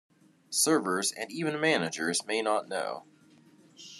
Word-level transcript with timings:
Servers 0.49 1.11
and 1.11 1.31
even 1.31 1.61
managers 1.61 2.25
may 2.25 2.41
not 2.41 2.67
know. 2.67 3.05